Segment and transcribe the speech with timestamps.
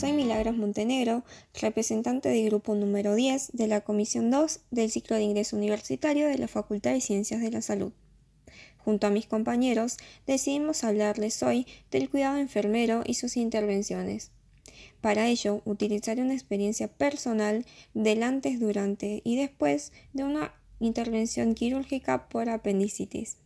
[0.00, 1.24] soy Milagros Montenegro,
[1.60, 6.38] representante del grupo número 10 de la Comisión 2 del ciclo de ingreso universitario de
[6.38, 7.92] la Facultad de Ciencias de la Salud.
[8.78, 14.30] Junto a mis compañeros, decidimos hablarles hoy del cuidado enfermero y sus intervenciones.
[15.02, 22.26] Para ello, utilizaré una experiencia personal del antes, durante y después de una intervención quirúrgica
[22.30, 23.36] por apendicitis.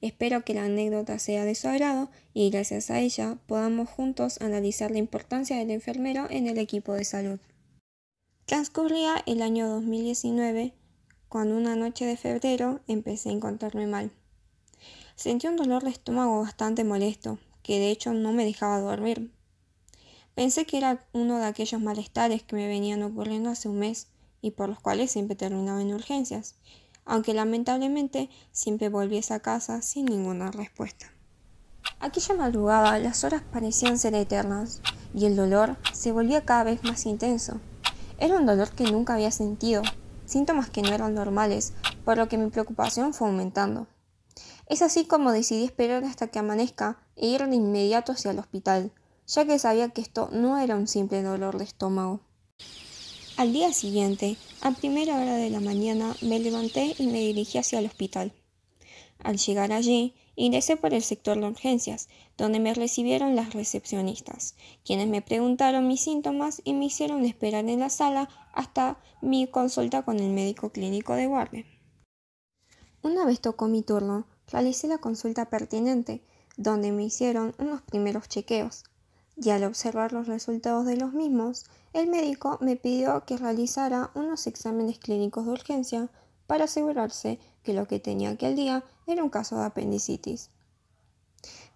[0.00, 4.90] Espero que la anécdota sea de su agrado y gracias a ella podamos juntos analizar
[4.90, 7.38] la importancia del enfermero en el equipo de salud.
[8.46, 10.72] Transcurría el año 2019
[11.28, 14.10] cuando una noche de febrero empecé a encontrarme mal.
[15.16, 19.32] Sentí un dolor de estómago bastante molesto, que de hecho no me dejaba dormir.
[20.34, 24.06] Pensé que era uno de aquellos malestares que me venían ocurriendo hace un mes
[24.40, 26.54] y por los cuales siempre terminaba en urgencias,
[27.08, 31.12] aunque lamentablemente siempre volviese a casa sin ninguna respuesta.
[31.98, 34.80] Aquella madrugada las horas parecían ser eternas
[35.14, 37.60] y el dolor se volvía cada vez más intenso.
[38.18, 39.82] Era un dolor que nunca había sentido,
[40.26, 41.72] síntomas que no eran normales,
[42.04, 43.88] por lo que mi preocupación fue aumentando.
[44.66, 48.92] Es así como decidí esperar hasta que amanezca e ir de inmediato hacia el hospital,
[49.26, 52.20] ya que sabía que esto no era un simple dolor de estómago.
[53.38, 57.78] Al día siguiente, a primera hora de la mañana, me levanté y me dirigí hacia
[57.78, 58.32] el hospital.
[59.20, 65.06] Al llegar allí, ingresé por el sector de urgencias, donde me recibieron las recepcionistas, quienes
[65.06, 70.18] me preguntaron mis síntomas y me hicieron esperar en la sala hasta mi consulta con
[70.18, 71.64] el médico clínico de guardia.
[73.04, 76.24] Una vez tocó mi turno, realicé la consulta pertinente,
[76.56, 78.82] donde me hicieron unos primeros chequeos,
[79.40, 84.46] y al observar los resultados de los mismos, el médico me pidió que realizara unos
[84.46, 86.10] exámenes clínicos de urgencia
[86.46, 90.50] para asegurarse que lo que tenía aquel día era un caso de apendicitis.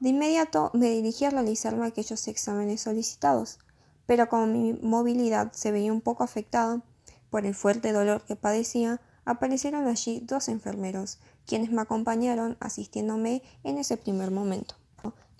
[0.01, 3.59] De inmediato me dirigí a realizarme aquellos exámenes solicitados,
[4.07, 6.83] pero como mi movilidad se veía un poco afectada
[7.31, 13.78] por el fuerte dolor que padecía, aparecieron allí dos enfermeros, quienes me acompañaron asistiéndome en
[13.78, 14.75] ese primer momento.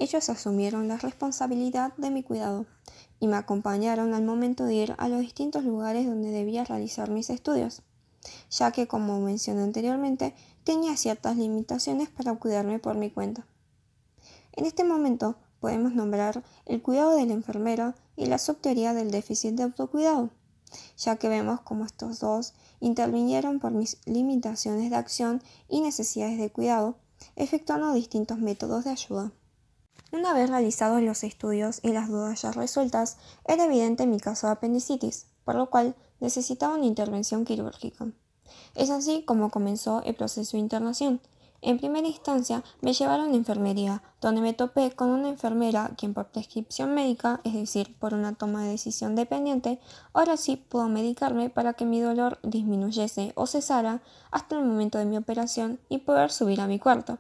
[0.02, 2.66] Ellos asumieron la responsabilidad de mi cuidado
[3.20, 7.30] y me acompañaron al momento de ir a los distintos lugares donde debía realizar mis
[7.30, 7.82] estudios,
[8.50, 13.46] ya que, como mencioné anteriormente, tenía ciertas limitaciones para cuidarme por mi cuenta.
[14.54, 19.62] En este momento podemos nombrar el cuidado del enfermero y la subteoría del déficit de
[19.62, 20.30] autocuidado,
[20.96, 26.50] ya que vemos cómo estos dos intervinieron por mis limitaciones de acción y necesidades de
[26.50, 26.96] cuidado,
[27.36, 29.32] efectuando distintos métodos de ayuda.
[30.12, 33.16] Una vez realizados los estudios y las dudas ya resueltas,
[33.47, 38.06] era evidente mi caso de apendicitis, por lo cual necesitaba una intervención quirúrgica.
[38.75, 41.22] Es así como comenzó el proceso de internación.
[41.62, 46.26] En primera instancia me llevaron a enfermería, donde me topé con una enfermera quien por
[46.26, 49.81] prescripción médica, es decir, por una toma de decisión dependiente,
[50.12, 55.06] ahora sí pudo medicarme para que mi dolor disminuyese o cesara hasta el momento de
[55.06, 57.19] mi operación y poder subir a mi cuarto.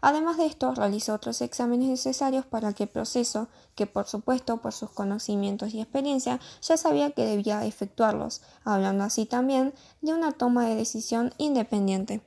[0.00, 4.72] Además de esto, realizó otros exámenes necesarios para que el proceso, que por supuesto por
[4.72, 10.66] sus conocimientos y experiencia ya sabía que debía efectuarlos, hablando así también de una toma
[10.66, 12.22] de decisión independiente.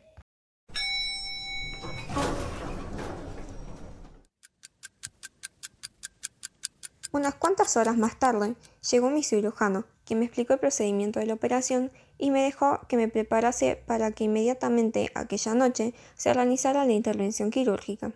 [7.14, 8.56] Unas cuantas horas más tarde,
[8.90, 11.92] llegó mi cirujano, quien me explicó el procedimiento de la operación
[12.24, 17.52] y me dejó que me preparase para que inmediatamente aquella noche se realizara la intervención
[17.52, 18.14] quirúrgica.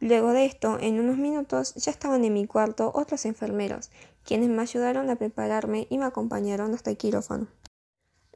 [0.00, 3.90] Luego de esto, en unos minutos ya estaban en mi cuarto otros enfermeros,
[4.24, 7.48] quienes me ayudaron a prepararme y me acompañaron hasta el quirófano.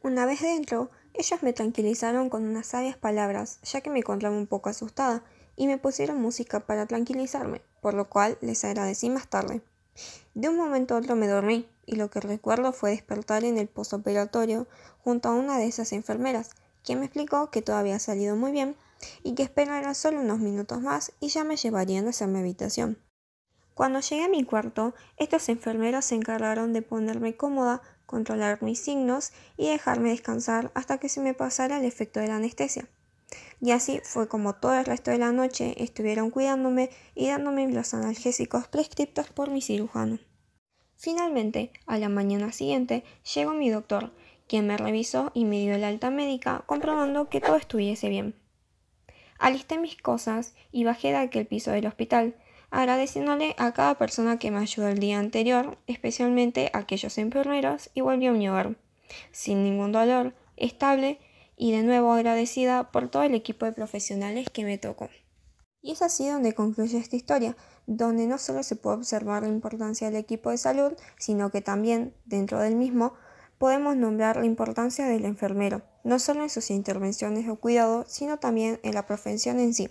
[0.02, 4.46] Una vez dentro, ellos me tranquilizaron con unas sabias palabras, ya que me encontraba un
[4.46, 5.24] poco asustada,
[5.56, 9.62] y me pusieron música para tranquilizarme, por lo cual les agradecí más tarde.
[10.34, 13.68] De un momento a otro me dormí, y lo que recuerdo fue despertar en el
[13.68, 14.66] posoperatorio
[15.04, 16.50] junto a una de esas enfermeras,
[16.84, 18.76] quien me explicó que todo había salido muy bien
[19.22, 22.98] y que esperara solo unos minutos más y ya me llevarían hacia mi habitación.
[23.74, 29.32] Cuando llegué a mi cuarto, estos enfermeros se encargaron de ponerme cómoda, controlar mis signos
[29.56, 32.88] y dejarme descansar hasta que se me pasara el efecto de la anestesia.
[33.62, 37.94] Y así fue como todo el resto de la noche estuvieron cuidándome y dándome los
[37.94, 40.18] analgésicos prescriptos por mi cirujano.
[40.96, 43.04] Finalmente, a la mañana siguiente,
[43.34, 44.12] llegó mi doctor,
[44.48, 48.34] quien me revisó y me dio el alta médica, comprobando que todo estuviese bien.
[49.38, 52.34] Alisté mis cosas y bajé de aquel piso del hospital,
[52.70, 58.00] agradeciéndole a cada persona que me ayudó el día anterior, especialmente a aquellos enfermeros, y
[58.00, 58.74] volví a mi hogar,
[59.30, 61.20] sin ningún dolor, estable
[61.62, 65.08] y de nuevo agradecida por todo el equipo de profesionales que me tocó.
[65.80, 67.56] Y es así donde concluye esta historia,
[67.86, 72.14] donde no solo se puede observar la importancia del equipo de salud, sino que también,
[72.24, 73.14] dentro del mismo,
[73.58, 78.80] podemos nombrar la importancia del enfermero, no solo en sus intervenciones o cuidado, sino también
[78.82, 79.88] en la profesión en sí,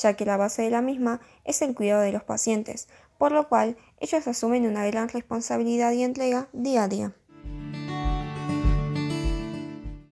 [0.00, 2.86] ya que la base de la misma es el cuidado de los pacientes,
[3.18, 7.16] por lo cual ellos asumen una gran responsabilidad y entrega día a día.